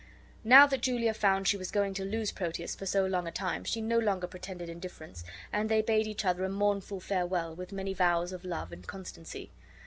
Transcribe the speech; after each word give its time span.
Now 0.43 0.65
that 0.65 0.81
Julia 0.81 1.13
found 1.13 1.47
she 1.47 1.57
was 1.57 1.69
going 1.69 1.93
to 1.93 2.03
lose 2.03 2.31
Proteus 2.31 2.73
for 2.73 2.87
so 2.87 3.05
long 3.05 3.27
a 3.27 3.31
time 3.31 3.63
she 3.63 3.81
no 3.81 3.99
longer 3.99 4.25
pretended 4.25 4.67
indifference; 4.67 5.23
and 5.53 5.69
they 5.69 5.83
bade 5.83 6.07
each 6.07 6.25
other 6.25 6.43
a 6.43 6.49
mournful 6.49 6.99
farewell, 6.99 7.55
with 7.55 7.71
many 7.71 7.93
vows 7.93 8.31
of 8.31 8.43
love 8.43 8.71
and 8.71 8.87
constancy. 8.87 9.51